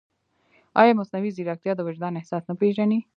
ایا 0.81 0.93
مصنوعي 0.99 1.31
ځیرکتیا 1.35 1.73
د 1.75 1.81
وجدان 1.87 2.13
احساس 2.15 2.43
نه 2.49 2.53
پېژني؟ 2.61 2.99